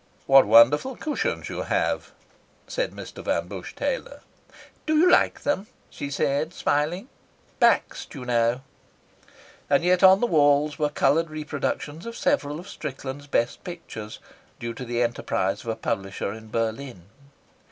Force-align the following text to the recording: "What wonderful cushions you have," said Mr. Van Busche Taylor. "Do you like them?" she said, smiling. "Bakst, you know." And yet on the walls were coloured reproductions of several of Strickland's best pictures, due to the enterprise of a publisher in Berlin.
"What 0.25 0.47
wonderful 0.47 0.95
cushions 0.95 1.47
you 1.47 1.61
have," 1.61 2.11
said 2.67 2.89
Mr. 2.91 3.23
Van 3.23 3.47
Busche 3.47 3.75
Taylor. 3.75 4.21
"Do 4.87 4.97
you 4.97 5.07
like 5.11 5.41
them?" 5.41 5.67
she 5.91 6.09
said, 6.09 6.55
smiling. 6.55 7.07
"Bakst, 7.59 8.15
you 8.15 8.25
know." 8.25 8.61
And 9.69 9.83
yet 9.83 10.01
on 10.01 10.19
the 10.19 10.25
walls 10.25 10.79
were 10.79 10.89
coloured 10.89 11.29
reproductions 11.29 12.07
of 12.07 12.17
several 12.17 12.59
of 12.59 12.67
Strickland's 12.67 13.27
best 13.27 13.63
pictures, 13.63 14.17
due 14.59 14.73
to 14.73 14.85
the 14.85 15.03
enterprise 15.03 15.61
of 15.61 15.67
a 15.67 15.75
publisher 15.75 16.33
in 16.33 16.49
Berlin. 16.49 17.03